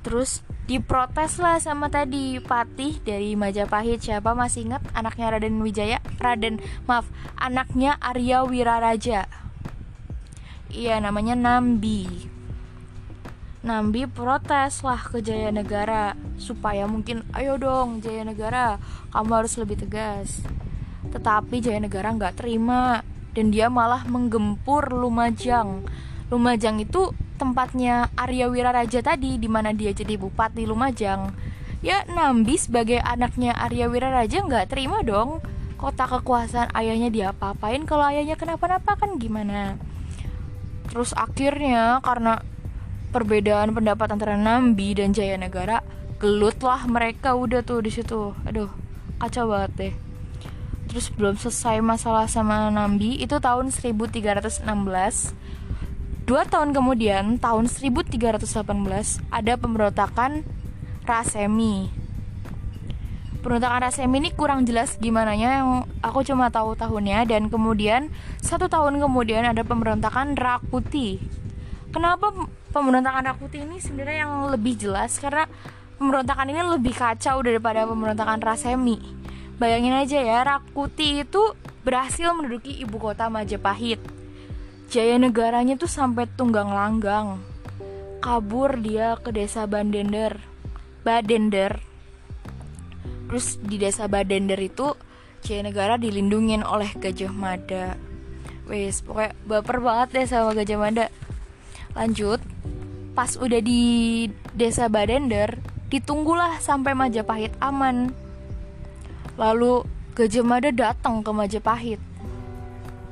Terus 0.00 0.42
diprotes 0.66 1.38
lah 1.38 1.62
sama 1.62 1.86
tadi 1.86 2.42
Patih 2.42 2.98
dari 3.02 3.38
Majapahit. 3.38 4.02
Siapa 4.02 4.34
masih 4.34 4.70
ingat 4.70 4.82
anaknya 4.96 5.34
Raden 5.34 5.62
Wijaya? 5.62 5.98
Raden 6.18 6.58
maaf 6.88 7.06
anaknya 7.38 7.94
Arya 8.00 8.42
Wiraraja. 8.42 9.28
Iya 10.72 10.98
namanya 10.98 11.38
Nambi. 11.38 12.32
Nambi 13.66 14.06
protes 14.06 14.86
lah 14.86 15.02
ke 15.10 15.18
Jaya 15.18 15.50
Negara 15.50 16.14
supaya 16.38 16.86
mungkin 16.86 17.26
ayo 17.34 17.58
dong 17.58 17.98
Jaya 17.98 18.22
Negara 18.22 18.78
kamu 19.10 19.42
harus 19.42 19.58
lebih 19.58 19.74
tegas 19.82 20.38
tetapi 21.10 21.62
Jaya 21.62 21.82
Negara 21.82 22.12
nggak 22.14 22.42
terima 22.42 23.02
dan 23.36 23.52
dia 23.52 23.68
malah 23.68 24.02
menggempur 24.08 24.88
Lumajang. 24.90 25.84
Lumajang 26.32 26.80
itu 26.80 27.12
tempatnya 27.36 28.08
Arya 28.16 28.48
Wiraraja 28.48 29.04
tadi 29.04 29.36
di 29.36 29.46
mana 29.46 29.76
dia 29.76 29.92
jadi 29.92 30.16
bupati 30.16 30.64
Lumajang. 30.64 31.36
Ya 31.84 32.02
Nambi 32.08 32.56
sebagai 32.56 32.98
anaknya 33.04 33.52
Arya 33.52 33.92
Wiraraja 33.92 34.40
nggak 34.40 34.72
terima 34.72 35.04
dong. 35.04 35.44
Kota 35.76 36.08
kekuasaan 36.08 36.72
ayahnya 36.72 37.12
dia 37.12 37.26
apa-apain 37.36 37.84
kalau 37.84 38.08
ayahnya 38.08 38.40
kenapa-napa 38.40 38.96
kan 38.96 39.20
gimana? 39.20 39.76
Terus 40.88 41.12
akhirnya 41.12 42.00
karena 42.00 42.40
perbedaan 43.12 43.76
pendapat 43.76 44.08
antara 44.08 44.40
Nambi 44.40 44.96
dan 44.96 45.12
Jaya 45.12 45.36
Negara 45.36 45.84
gelutlah 46.16 46.88
mereka 46.88 47.36
udah 47.36 47.60
tuh 47.60 47.84
di 47.84 47.92
situ. 47.92 48.32
Aduh 48.48 48.72
kacau 49.20 49.52
banget 49.52 49.72
deh 49.76 50.05
terus 50.96 51.12
belum 51.12 51.36
selesai 51.36 51.84
masalah 51.84 52.24
sama 52.24 52.72
Nambi 52.72 53.20
itu 53.20 53.36
tahun 53.36 53.68
1316 53.68 54.64
Dua 56.24 56.42
tahun 56.42 56.72
kemudian, 56.72 57.36
tahun 57.36 57.68
1318, 57.70 58.42
ada 59.30 59.52
pemberontakan 59.60 60.42
Rasemi. 61.04 61.86
Pemberontakan 63.44 63.86
Rasemi 63.86 64.24
ini 64.24 64.30
kurang 64.34 64.66
jelas 64.66 64.98
gimana 64.98 65.38
ya, 65.38 65.62
yang 65.62 65.86
aku 66.02 66.26
cuma 66.26 66.50
tahu 66.50 66.74
tahunnya 66.74 67.30
dan 67.30 67.46
kemudian 67.46 68.10
satu 68.42 68.66
tahun 68.66 68.98
kemudian 68.98 69.46
ada 69.46 69.62
pemberontakan 69.62 70.34
Rakuti. 70.34 71.22
Kenapa 71.94 72.34
pemberontakan 72.74 73.36
Rakuti 73.36 73.62
ini 73.62 73.78
sebenarnya 73.78 74.26
yang 74.26 74.50
lebih 74.50 74.74
jelas 74.80 75.22
karena 75.22 75.46
pemberontakan 76.00 76.50
ini 76.50 76.60
lebih 76.66 76.96
kacau 76.96 77.38
daripada 77.38 77.86
pemberontakan 77.86 78.42
Rasemi. 78.42 79.15
Bayangin 79.56 79.96
aja 79.96 80.20
ya, 80.20 80.44
Rakuti 80.44 81.24
itu 81.24 81.56
berhasil 81.86 82.28
menduduki 82.36 82.76
ibu 82.82 82.98
kota 83.00 83.30
Majapahit 83.32 84.16
Jaya 84.86 85.18
negaranya 85.18 85.74
tuh 85.74 85.90
sampai 85.90 86.30
tunggang 86.30 86.70
langgang. 86.70 87.42
Kabur 88.22 88.78
dia 88.78 89.18
ke 89.18 89.34
desa 89.34 89.66
Bandender. 89.66 90.38
Badender. 91.02 91.82
Terus 93.26 93.58
di 93.58 93.82
desa 93.82 94.06
Badender 94.06 94.58
itu 94.62 94.94
Jaya 95.42 95.66
Negara 95.66 95.98
dilindungin 95.98 96.62
oleh 96.62 96.94
Gajah 96.94 97.34
Mada. 97.34 97.98
Wes, 98.70 99.02
pokoknya 99.02 99.34
baper 99.46 99.78
banget 99.82 100.08
deh 100.14 100.26
sama 100.30 100.54
Gajah 100.54 100.78
Mada. 100.78 101.06
Lanjut, 101.98 102.38
pas 103.18 103.34
udah 103.34 103.58
di 103.58 104.26
desa 104.54 104.86
Badender, 104.86 105.58
ditunggulah 105.90 106.62
sampai 106.62 106.94
Majapahit 106.94 107.58
aman. 107.58 108.14
Lalu 109.36 109.84
Gajah 110.16 110.44
Mada 110.44 110.72
datang 110.72 111.20
ke 111.20 111.28
Majapahit. 111.28 112.00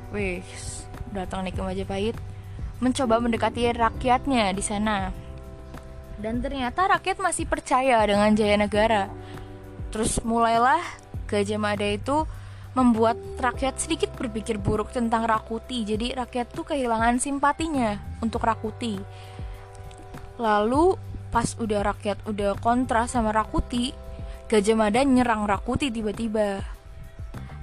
Wes, 0.09 0.89
datang 1.13 1.45
nih 1.45 1.53
ke 1.53 1.61
Majapahit 1.61 2.17
mencoba 2.81 3.21
mendekati 3.21 3.71
rakyatnya 3.71 4.51
di 4.51 4.63
sana. 4.65 5.13
Dan 6.17 6.41
ternyata 6.41 6.89
rakyat 6.89 7.21
masih 7.21 7.45
percaya 7.45 8.01
dengan 8.03 8.33
Jaya 8.33 8.57
Negara. 8.57 9.07
Terus 9.93 10.19
mulailah 10.25 10.81
Gajah 11.29 11.61
Mada 11.61 11.85
itu 11.85 12.25
membuat 12.75 13.15
rakyat 13.39 13.79
sedikit 13.79 14.11
berpikir 14.19 14.59
buruk 14.59 14.91
tentang 14.91 15.23
Rakuti. 15.23 15.87
Jadi 15.87 16.11
rakyat 16.11 16.51
tuh 16.51 16.67
kehilangan 16.67 17.21
simpatinya 17.21 17.95
untuk 18.19 18.43
Rakuti. 18.43 18.99
Lalu 20.35 20.97
pas 21.31 21.55
udah 21.55 21.81
rakyat 21.85 22.27
udah 22.27 22.59
kontra 22.59 23.07
sama 23.07 23.31
Rakuti, 23.31 23.95
Gajah 24.45 24.77
Mada 24.77 25.01
nyerang 25.01 25.49
Rakuti 25.49 25.89
tiba-tiba. 25.89 26.61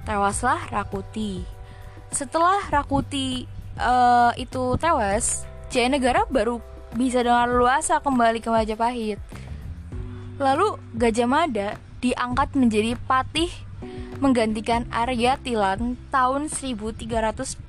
Tewaslah 0.03 0.67
Rakuti 0.67 1.63
setelah 2.13 2.61
Rakuti 2.69 3.49
uh, 3.81 4.29
itu 4.37 4.77
tewas, 4.77 5.49
Jaya 5.73 5.89
Negara 5.89 6.29
baru 6.29 6.61
bisa 6.93 7.25
dengan 7.25 7.49
luasa 7.49 7.97
kembali 8.05 8.37
ke 8.37 8.53
Majapahit. 8.53 9.17
Lalu 10.37 10.77
Gajah 10.93 11.25
Mada 11.25 11.81
diangkat 12.05 12.53
menjadi 12.53 12.93
patih 13.09 13.49
menggantikan 14.21 14.85
Arya 14.93 15.41
Tilan 15.41 15.97
tahun 16.13 16.53
1321. 16.53 17.65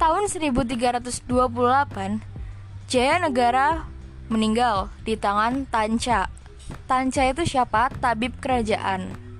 Tahun 0.00 0.22
1328, 0.26 1.28
Jaya 2.88 3.16
Negara 3.20 3.86
meninggal 4.28 4.92
di 5.02 5.18
tangan 5.18 5.66
Tanca. 5.66 6.30
Tanca 6.86 7.22
itu 7.26 7.42
siapa? 7.46 7.90
Tabib 7.98 8.38
kerajaan. 8.38 9.32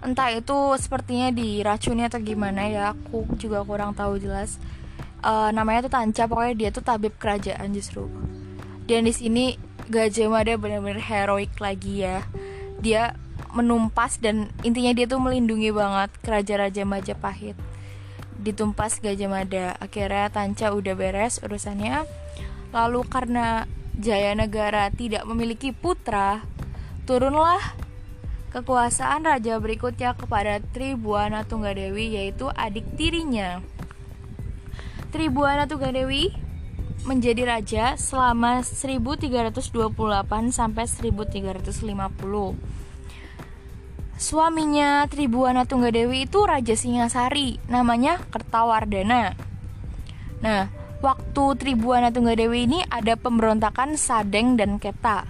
Entah 0.00 0.32
itu 0.32 0.56
sepertinya 0.80 1.28
diracuni 1.28 2.08
atau 2.08 2.16
gimana 2.24 2.64
ya 2.64 2.96
aku 2.96 3.28
juga 3.36 3.60
kurang 3.62 3.92
tahu 3.92 4.16
jelas. 4.16 4.56
Uh, 5.20 5.52
namanya 5.52 5.84
tuh 5.84 5.92
Tanca 5.92 6.24
pokoknya 6.24 6.54
dia 6.56 6.70
tuh 6.72 6.80
tabib 6.80 7.12
kerajaan 7.20 7.68
justru. 7.76 8.08
Dan 8.88 9.04
di 9.04 9.12
sini 9.12 9.60
Gajah 9.90 10.32
Mada 10.32 10.56
benar-benar 10.56 11.04
heroik 11.04 11.52
lagi 11.60 12.06
ya. 12.06 12.24
Dia 12.80 13.12
menumpas 13.52 14.22
dan 14.22 14.48
intinya 14.62 14.94
dia 14.96 15.04
tuh 15.04 15.20
melindungi 15.20 15.68
banget 15.74 16.08
kerajaan 16.24 16.60
Raja 16.64 16.82
Majapahit. 16.88 17.56
Ditumpas 18.40 19.04
Gajah 19.04 19.28
Mada 19.28 19.76
akhirnya 19.76 20.32
Tanca 20.32 20.72
udah 20.72 20.96
beres 20.96 21.44
urusannya. 21.44 22.08
Lalu 22.72 23.04
karena 23.04 23.68
Jaya 23.98 24.36
Negara 24.38 24.92
tidak 24.94 25.26
memiliki 25.26 25.74
putra 25.74 26.44
turunlah 27.08 27.60
kekuasaan 28.54 29.26
raja 29.26 29.58
berikutnya 29.58 30.14
kepada 30.14 30.62
Tribuana 30.74 31.42
Tunggadewi 31.46 32.18
yaitu 32.18 32.50
adik 32.54 32.86
tirinya 32.94 33.62
Tribuana 35.10 35.66
Tunggadewi 35.66 36.30
menjadi 37.02 37.42
raja 37.42 37.84
selama 37.96 38.62
1328 38.62 40.54
sampai 40.54 40.84
1350. 40.86 42.54
Suaminya 44.20 45.08
Tribuana 45.08 45.64
Tunggadewi 45.66 46.28
itu 46.28 46.44
Raja 46.44 46.76
Singasari, 46.76 47.56
namanya 47.66 48.20
Kertawardana. 48.28 49.32
Nah, 50.44 50.68
waktu 51.00 51.44
Tribuana 51.56 52.12
Tunggadewi 52.12 52.68
ini 52.68 52.80
ada 52.88 53.16
pemberontakan 53.16 53.96
Sadeng 53.96 54.60
dan 54.60 54.76
Keta. 54.76 55.24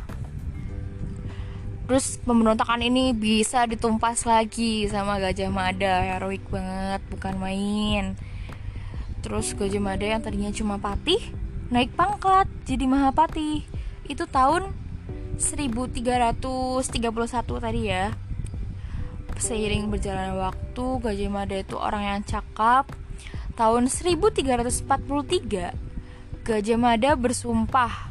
Terus 1.87 2.23
pemberontakan 2.23 2.87
ini 2.87 3.11
bisa 3.11 3.67
ditumpas 3.67 4.23
lagi 4.23 4.87
sama 4.87 5.19
Gajah 5.19 5.51
Mada, 5.51 6.07
heroik 6.07 6.47
banget, 6.47 7.03
bukan 7.11 7.35
main. 7.39 8.15
Terus 9.23 9.55
Gajah 9.59 9.83
Mada 9.83 10.07
yang 10.07 10.23
tadinya 10.23 10.55
cuma 10.55 10.79
patih 10.79 11.19
naik 11.71 11.95
pangkat 11.95 12.51
jadi 12.67 12.83
Mahapati 12.83 13.63
itu 14.11 14.27
tahun 14.27 14.75
1331 15.39 16.83
tadi 17.63 17.83
ya 17.87 18.11
seiring 19.39 19.87
berjalannya 19.87 20.35
waktu 20.35 20.85
Gajah 20.99 21.31
Mada 21.31 21.57
itu 21.57 21.79
orang 21.79 22.03
yang 22.03 22.21
cakap 22.27 22.91
tahun 23.61 23.93
1343 23.93 24.89
Gajah 26.49 26.81
Mada 26.81 27.13
bersumpah. 27.13 28.09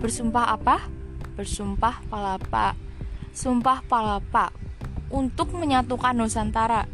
Bersumpah 0.00 0.56
apa? 0.56 0.88
bersumpah 1.36 2.00
palapa. 2.08 2.72
Sumpah 3.36 3.84
palapa 3.84 4.48
untuk 5.12 5.52
menyatukan 5.52 6.16
Nusantara. 6.16 6.88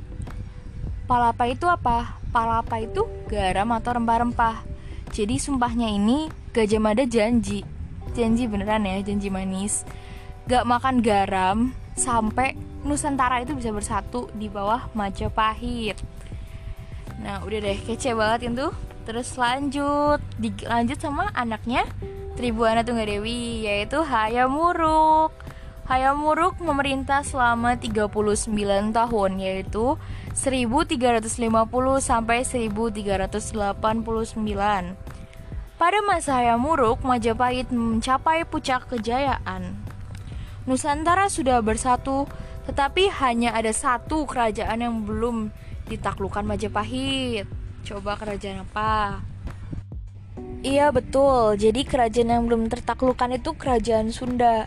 Palapa 1.06 1.46
itu 1.46 1.70
apa? 1.70 2.18
palapa 2.34 2.82
itu 2.82 3.06
garam 3.30 3.70
atau 3.70 3.94
rempah-rempah. 3.94 4.66
Jadi 5.14 5.38
sumpahnya 5.38 5.86
ini 5.86 6.26
Gajah 6.50 6.82
Mada 6.82 7.06
janji. 7.06 7.62
Janji 8.10 8.50
beneran 8.50 8.90
ya, 8.90 8.98
janji 9.06 9.30
manis. 9.30 9.86
Gak 10.50 10.66
makan 10.66 10.98
garam 10.98 11.70
Sampai 11.94 12.58
Nusantara 12.82 13.38
itu 13.38 13.54
bisa 13.54 13.70
bersatu 13.70 14.26
di 14.34 14.50
bawah 14.50 14.90
Majapahit 14.98 16.17
Nah 17.18 17.42
udah 17.42 17.58
deh 17.58 17.78
kece 17.82 18.14
banget 18.14 18.54
itu 18.54 18.70
Terus 19.02 19.34
lanjut 19.34 20.22
Dilanjut 20.38 20.98
sama 21.02 21.30
anaknya 21.34 21.82
Tribuana 22.38 22.86
Tunggadewi 22.86 23.66
Yaitu 23.66 24.02
Hayam 24.06 24.54
Wuruk 24.54 25.34
Hayam 25.88 26.20
Wuruk 26.20 26.60
memerintah 26.60 27.24
selama 27.24 27.80
39 27.80 28.92
tahun 28.92 29.30
Yaitu 29.40 29.96
1350 30.36 31.32
sampai 31.98 32.44
1389. 32.44 33.72
Pada 35.80 35.98
masa 36.04 36.38
Hayam 36.38 36.60
Wuruk, 36.62 37.00
Majapahit 37.02 37.72
mencapai 37.72 38.44
puncak 38.44 38.86
kejayaan. 38.92 39.80
Nusantara 40.68 41.32
sudah 41.32 41.64
bersatu, 41.64 42.28
tetapi 42.68 43.08
hanya 43.24 43.56
ada 43.56 43.72
satu 43.72 44.28
kerajaan 44.28 44.84
yang 44.84 45.08
belum 45.08 45.48
ditaklukkan 45.88 46.44
Majapahit. 46.44 47.48
Coba 47.82 48.20
kerajaan 48.20 48.68
apa? 48.68 49.24
Iya 50.60 50.90
betul, 50.90 51.54
jadi 51.54 51.86
kerajaan 51.86 52.34
yang 52.34 52.42
belum 52.50 52.66
tertaklukkan 52.66 53.38
itu 53.38 53.54
kerajaan 53.54 54.10
Sunda. 54.10 54.66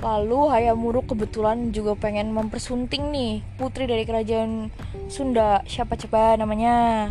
Lalu 0.00 0.48
Hayam 0.48 0.80
Wuruk 0.80 1.12
kebetulan 1.12 1.76
juga 1.76 1.92
pengen 1.92 2.32
mempersunting 2.32 3.12
nih 3.12 3.44
putri 3.60 3.84
dari 3.84 4.08
kerajaan 4.08 4.72
Sunda. 5.12 5.60
Siapa 5.68 5.98
coba 6.00 6.40
namanya? 6.40 7.10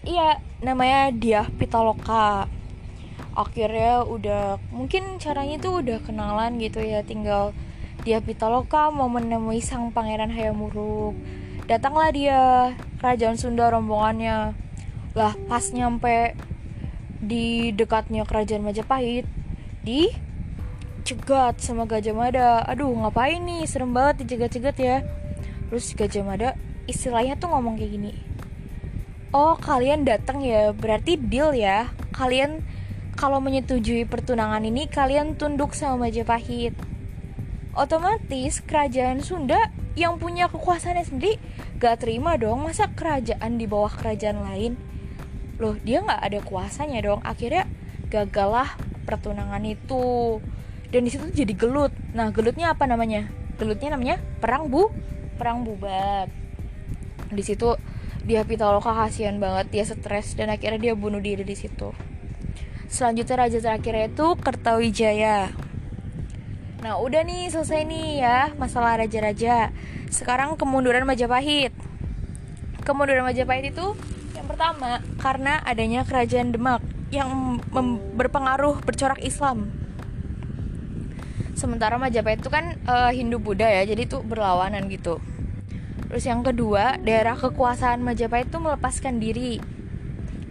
Iya, 0.00 0.40
namanya 0.64 1.12
Diah 1.12 1.44
Pitaloka. 1.50 2.48
Akhirnya 3.36 4.06
udah 4.08 4.56
mungkin 4.72 5.20
caranya 5.20 5.60
itu 5.60 5.68
udah 5.68 5.98
kenalan 6.00 6.56
gitu 6.56 6.80
ya, 6.80 7.04
tinggal 7.04 7.52
Diah 8.00 8.24
Pitaloka 8.24 8.88
mau 8.88 9.12
menemui 9.12 9.60
sang 9.60 9.92
pangeran 9.92 10.32
Hayam 10.32 10.56
Wuruk. 10.62 11.18
Datanglah 11.70 12.10
dia 12.10 12.40
kerajaan 12.98 13.38
Sunda 13.38 13.70
rombongannya. 13.70 14.58
Lah 15.14 15.38
pas 15.46 15.62
nyampe 15.70 16.34
di 17.22 17.70
dekatnya 17.70 18.26
kerajaan 18.26 18.66
Majapahit 18.66 19.22
di 19.86 20.10
dicegat 21.06 21.62
sama 21.62 21.86
Gajah 21.86 22.10
Mada. 22.10 22.66
Aduh 22.66 22.90
ngapain 22.90 23.38
nih? 23.38 23.70
Serem 23.70 23.94
banget 23.94 24.26
dicegat-cegat 24.26 24.76
ya. 24.82 24.96
Terus 25.70 25.94
Gajah 25.94 26.26
Mada 26.26 26.58
istilahnya 26.90 27.38
tuh 27.38 27.54
ngomong 27.54 27.78
kayak 27.78 27.94
gini. 27.94 28.12
Oh 29.30 29.54
kalian 29.54 30.02
datang 30.02 30.42
ya 30.42 30.74
berarti 30.74 31.22
deal 31.22 31.54
ya. 31.54 31.86
Kalian 32.10 32.66
kalau 33.14 33.38
menyetujui 33.38 34.10
pertunangan 34.10 34.66
ini 34.66 34.90
kalian 34.90 35.38
tunduk 35.38 35.78
sama 35.78 36.10
Majapahit. 36.10 36.74
Otomatis 37.78 38.58
kerajaan 38.66 39.22
Sunda 39.22 39.70
yang 39.98 40.18
punya 40.22 40.46
kekuasaannya 40.46 41.06
sendiri 41.06 41.38
gak 41.80 42.04
terima 42.04 42.36
dong 42.36 42.68
masa 42.68 42.92
kerajaan 42.92 43.56
di 43.56 43.64
bawah 43.64 43.88
kerajaan 43.88 44.44
lain? 44.44 44.76
Loh 45.56 45.80
dia 45.80 46.04
nggak 46.04 46.20
ada 46.20 46.38
kuasanya 46.44 47.00
dong. 47.00 47.24
Akhirnya 47.24 47.64
gagallah 48.12 48.76
pertunangan 49.08 49.64
itu. 49.64 50.38
Dan 50.92 51.08
di 51.08 51.10
situ 51.10 51.24
jadi 51.32 51.56
gelut. 51.56 51.92
Nah 52.12 52.28
gelutnya 52.36 52.76
apa 52.76 52.84
namanya? 52.84 53.32
Gelutnya 53.56 53.96
namanya 53.96 54.20
perang 54.44 54.68
bu 54.68 54.92
perang 55.40 55.64
bubat. 55.64 56.28
Di 57.32 57.40
situ 57.40 57.80
dia 58.28 58.44
Pitaloka 58.44 58.92
kasihan 58.92 59.40
banget. 59.40 59.72
Dia 59.72 59.84
stres 59.88 60.36
dan 60.36 60.52
akhirnya 60.52 60.92
dia 60.92 60.92
bunuh 60.92 61.24
diri 61.24 61.48
di 61.48 61.56
situ. 61.56 61.96
Selanjutnya 62.92 63.48
raja 63.48 63.56
terakhir 63.56 64.12
itu 64.12 64.36
Kertawijaya. 64.36 65.48
Nah 66.84 66.96
udah 67.00 67.24
nih 67.24 67.48
selesai 67.48 67.88
nih 67.88 68.24
ya 68.24 68.52
masalah 68.56 69.00
raja-raja 69.00 69.72
sekarang 70.10 70.58
kemunduran 70.58 71.06
Majapahit. 71.06 71.70
Kemunduran 72.82 73.22
Majapahit 73.22 73.70
itu 73.70 73.94
yang 74.34 74.46
pertama 74.50 74.98
karena 75.22 75.62
adanya 75.62 76.02
kerajaan 76.02 76.50
Demak 76.50 76.82
yang 77.14 77.62
berpengaruh 78.18 78.82
bercorak 78.82 79.22
Islam. 79.22 79.70
Sementara 81.54 81.96
Majapahit 81.96 82.42
itu 82.42 82.50
kan 82.50 82.74
uh, 82.90 83.14
Hindu 83.14 83.38
Buddha 83.38 83.70
ya 83.70 83.86
jadi 83.86 84.04
itu 84.04 84.18
berlawanan 84.20 84.90
gitu. 84.90 85.22
Terus 86.10 86.26
yang 86.26 86.42
kedua 86.42 86.98
daerah 86.98 87.38
kekuasaan 87.38 88.02
Majapahit 88.02 88.50
itu 88.50 88.58
melepaskan 88.58 89.22
diri. 89.22 89.62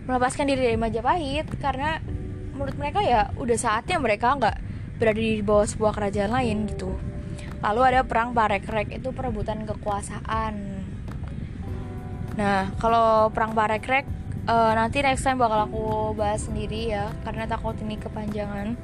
Melepaskan 0.08 0.48
diri 0.48 0.72
dari 0.72 0.80
Majapahit 0.80 1.52
karena 1.60 2.00
menurut 2.56 2.76
mereka 2.80 3.04
ya 3.04 3.32
udah 3.36 3.58
saatnya 3.60 4.00
mereka 4.00 4.36
nggak 4.40 4.56
berada 5.00 5.20
di 5.20 5.40
bawah 5.44 5.68
sebuah 5.68 5.96
kerajaan 5.96 6.32
lain 6.32 6.68
gitu 6.68 6.92
lalu 7.60 7.82
ada 7.84 8.02
perang 8.08 8.32
Parekrek 8.32 8.96
itu 8.96 9.12
perebutan 9.12 9.68
kekuasaan. 9.68 10.54
Nah 12.40 12.72
kalau 12.80 13.28
perang 13.36 13.52
Parekrek 13.52 14.08
uh, 14.48 14.72
nanti 14.76 15.04
next 15.04 15.28
time 15.28 15.40
bakal 15.40 15.68
aku 15.68 16.16
bahas 16.16 16.48
sendiri 16.48 16.96
ya 16.96 17.12
karena 17.28 17.46
takut 17.46 17.76
ini 17.84 18.00
kepanjangan. 18.00 18.80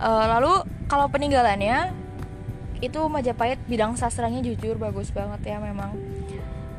Uh, 0.00 0.26
lalu 0.38 0.64
kalau 0.88 1.12
peninggalannya 1.12 1.92
itu 2.80 3.00
Majapahit 3.12 3.60
bidang 3.68 3.98
sastranya 4.00 4.40
jujur 4.40 4.80
bagus 4.80 5.12
banget 5.12 5.56
ya 5.56 5.58
memang. 5.60 5.98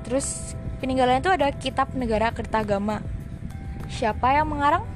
Terus 0.01 0.57
peninggalannya 0.81 1.21
itu 1.21 1.31
ada 1.31 1.47
kitab 1.53 1.93
negara 1.93 2.33
Kertagama. 2.33 3.05
Siapa 3.91 4.33
yang 4.33 4.49
mengarang? 4.49 4.87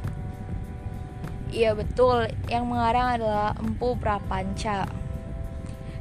Iya 1.54 1.78
betul, 1.78 2.28
yang 2.50 2.66
mengarang 2.66 3.22
adalah 3.22 3.54
Empu 3.62 3.94
Prapanca. 3.96 4.90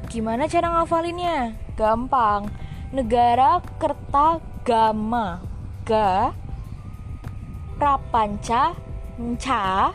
Gimana 0.05 0.45
cara 0.45 0.69
ngafalinnya? 0.69 1.57
Gampang. 1.73 2.53
Negara 2.93 3.57
Kertagama. 3.81 5.41
Ga. 5.81 6.29
Prapanca. 7.81 8.77
Nca. 9.17 9.91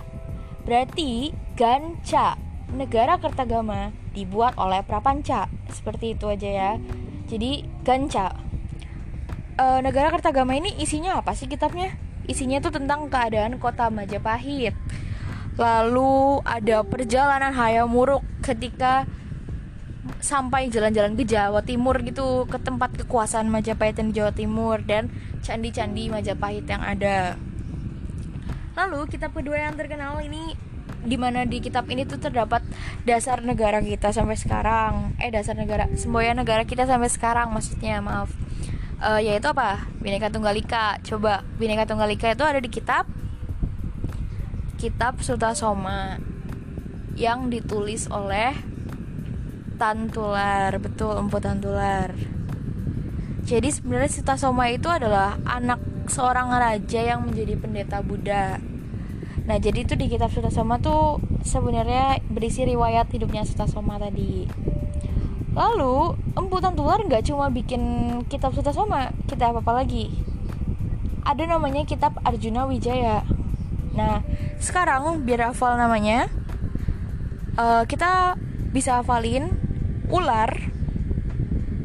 Berarti 0.66 1.31
Ganca. 1.55 2.35
Negara 2.75 3.23
Kertagama 3.23 3.94
dibuat 4.11 4.59
oleh 4.59 4.83
Prapanca. 4.83 5.46
Seperti 5.70 6.18
itu 6.18 6.27
aja 6.27 6.51
ya. 6.51 6.73
Jadi 7.31 7.62
Ganca. 7.87 8.35
E, 9.55 9.64
negara 9.79 10.11
Kertagama 10.11 10.59
ini 10.59 10.75
isinya 10.83 11.23
apa 11.23 11.38
sih 11.38 11.46
kitabnya? 11.46 11.94
Isinya 12.27 12.59
tuh 12.59 12.75
tentang 12.75 13.07
keadaan 13.07 13.62
kota 13.62 13.87
Majapahit. 13.90 14.75
Lalu 15.55 16.42
ada 16.46 16.83
perjalanan 16.83 17.53
Hayamuruk 17.55 18.23
ketika 18.42 19.05
sampai 20.21 20.73
jalan-jalan 20.73 21.13
ke 21.13 21.29
Jawa 21.29 21.61
Timur 21.61 22.01
gitu 22.01 22.49
ke 22.49 22.57
tempat 22.57 22.97
kekuasaan 23.05 23.53
Majapahit 23.53 24.01
di 24.01 24.17
Jawa 24.17 24.33
Timur 24.33 24.81
dan 24.81 25.13
candi-candi 25.45 26.09
Majapahit 26.09 26.65
yang 26.65 26.81
ada. 26.81 27.37
Lalu 28.77 29.13
kitab 29.13 29.37
kedua 29.37 29.61
yang 29.69 29.77
terkenal 29.77 30.17
ini 30.25 30.57
di 31.01 31.17
mana 31.17 31.49
di 31.49 31.65
kitab 31.65 31.89
ini 31.89 32.05
tuh 32.05 32.21
terdapat 32.21 32.61
dasar 33.09 33.41
negara 33.45 33.81
kita 33.85 34.13
sampai 34.13 34.37
sekarang. 34.37 35.17
Eh 35.21 35.29
dasar 35.29 35.57
negara 35.57 35.89
semboyan 35.97 36.37
negara 36.37 36.65
kita 36.65 36.89
sampai 36.89 37.13
sekarang 37.13 37.53
maksudnya 37.53 38.01
maaf. 38.01 38.33
Uh, 39.01 39.21
yaitu 39.21 39.49
apa? 39.49 39.85
Bhinneka 40.01 40.29
Tunggal 40.29 40.57
Ika. 40.61 41.01
Coba 41.05 41.45
Bhinneka 41.57 41.89
Tunggal 41.89 42.13
Ika 42.13 42.37
itu 42.37 42.45
ada 42.45 42.61
di 42.61 42.69
kitab 42.69 43.09
kitab 44.81 45.21
Sutasoma 45.21 46.17
yang 47.21 47.53
ditulis 47.53 48.09
oleh 48.09 48.57
Tantular 49.81 50.77
betul 50.77 51.16
Empu 51.16 51.40
Tantular 51.40 52.12
jadi 53.51 53.66
sebenarnya 53.73 54.11
Sita 54.12 54.37
Soma 54.37 54.69
itu 54.71 54.87
adalah 54.87 55.35
anak 55.43 55.81
seorang 56.07 56.55
raja 56.55 57.03
yang 57.03 57.27
menjadi 57.27 57.59
pendeta 57.59 57.99
Buddha. 57.99 58.62
Nah 59.49 59.57
jadi 59.59 59.83
itu 59.83 59.99
di 59.99 60.07
kitab 60.07 60.31
Sita 60.31 60.55
Soma 60.55 60.79
tuh 60.79 61.19
sebenarnya 61.43 62.23
berisi 62.31 62.62
riwayat 62.62 63.11
hidupnya 63.11 63.43
Sita 63.43 63.66
Soma 63.66 63.99
tadi. 63.99 64.47
Lalu 65.51 66.14
Empu 66.38 66.62
Tantular 66.62 67.03
nggak 67.03 67.27
cuma 67.27 67.51
bikin 67.51 67.83
kitab 68.31 68.55
Sita 68.55 68.71
Soma 68.71 69.11
kitab 69.27 69.57
apa, 69.59 69.66
apa 69.66 69.73
lagi? 69.83 70.12
Ada 71.27 71.51
namanya 71.51 71.83
kitab 71.83 72.23
Arjuna 72.23 72.71
Wijaya. 72.71 73.27
Nah 73.99 74.23
sekarang 74.62 75.27
biar 75.27 75.51
hafal 75.51 75.75
namanya 75.75 76.31
uh, 77.59 77.83
kita 77.83 78.38
bisa 78.71 79.03
hafalin 79.03 79.51
ular 80.11 80.70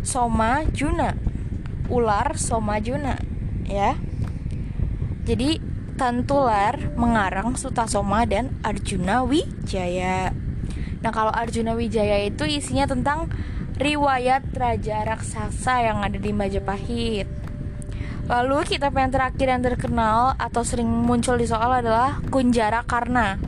soma 0.01 0.65
juna 0.73 1.13
ular 1.89 2.37
soma 2.37 2.81
juna 2.81 3.21
ya 3.65 3.97
jadi 5.25 5.61
Tantular 5.95 6.91
mengarang 6.99 7.55
Sutasoma 7.55 8.27
dan 8.27 8.51
Arjuna 8.67 9.23
Wijaya. 9.23 10.35
Nah, 10.99 11.11
kalau 11.15 11.31
Arjuna 11.31 11.71
Wijaya 11.71 12.27
itu 12.27 12.43
isinya 12.43 12.83
tentang 12.83 13.31
riwayat 13.79 14.43
raja 14.51 15.07
raksasa 15.07 15.87
yang 15.87 16.03
ada 16.03 16.19
di 16.19 16.35
Majapahit. 16.35 17.31
Lalu 18.27 18.57
kitab 18.67 18.91
yang 18.99 19.07
terakhir 19.07 19.47
yang 19.47 19.63
terkenal 19.63 20.35
atau 20.35 20.67
sering 20.67 20.91
muncul 20.91 21.39
di 21.39 21.47
soal 21.47 21.79
adalah 21.79 22.19
Kunjara 22.27 22.83
Karna 22.83 23.39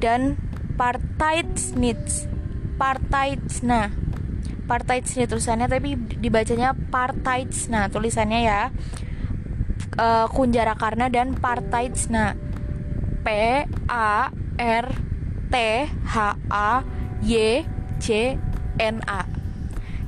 dan 0.00 0.40
Partaitsnits. 0.80 2.32
Partaitsna 2.80 3.92
Partaitsna 4.64 5.28
tulisannya 5.28 5.68
tapi 5.68 5.96
dibacanya 5.96 6.72
Partaitsna 6.72 7.92
tulisannya 7.92 8.40
ya 8.44 8.60
uh, 10.00 10.26
Kunjara 10.30 10.74
Karna 10.74 11.12
dan 11.12 11.36
Partaitsna 11.36 12.34
P 13.24 13.28
A 13.88 14.28
R 14.58 14.86
T 15.48 15.54
H 15.88 16.16
A 16.50 16.70
Y 17.22 17.64
C 18.00 18.36
N 18.80 18.96
A. 19.06 19.24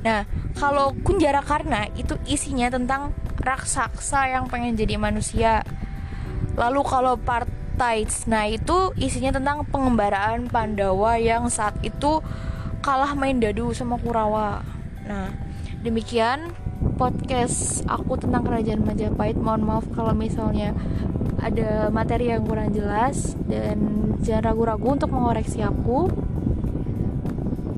Nah 0.03 0.25
kalau 0.57 0.93
Kunjara 1.05 1.41
Karna 1.45 1.89
itu 1.93 2.17
isinya 2.25 2.69
tentang 2.69 3.13
raksasa 3.41 4.33
yang 4.33 4.49
pengen 4.51 4.75
jadi 4.75 4.99
manusia. 4.99 5.63
Lalu 6.57 6.81
kalau 6.85 7.15
Partaitsna 7.17 8.49
itu 8.49 8.93
isinya 8.97 9.33
tentang 9.33 9.63
pengembaraan 9.69 10.49
Pandawa 10.49 11.21
yang 11.21 11.47
saat 11.47 11.77
itu 11.85 12.21
kalah 12.87 13.11
main 13.19 13.35
dadu 13.43 13.75
sama 13.75 13.99
Kurawa. 13.99 14.63
Nah, 15.03 15.27
demikian 15.83 16.55
podcast 16.95 17.83
aku 17.83 18.15
tentang 18.15 18.47
kerajaan 18.47 18.79
Majapahit. 18.87 19.35
Mohon 19.35 19.63
maaf 19.67 19.85
kalau 19.91 20.15
misalnya 20.15 20.71
ada 21.43 21.91
materi 21.91 22.31
yang 22.31 22.47
kurang 22.47 22.71
jelas 22.71 23.35
dan 23.43 24.15
jangan 24.23 24.55
ragu-ragu 24.55 24.87
untuk 24.95 25.11
mengoreksi 25.11 25.59
aku. 25.67 26.07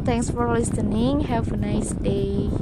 Thanks 0.06 0.30
for 0.30 0.45
listening. 0.54 1.26
Have 1.26 1.50
a 1.50 1.58
nice 1.58 1.89
day. 1.98 2.54